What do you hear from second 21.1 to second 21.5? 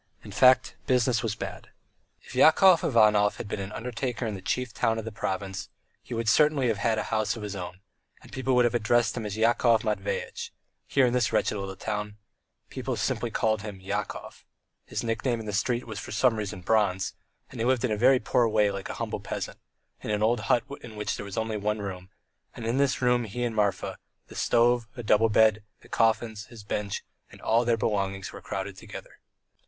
there was